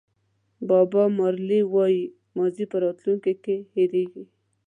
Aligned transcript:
باب 0.67 0.91
مارلې 1.17 1.61
وایي 1.73 2.03
ماضي 2.37 2.65
په 2.71 2.77
راتلونکي 2.83 3.33
کې 3.43 3.55
هېرېږي. 3.73 4.23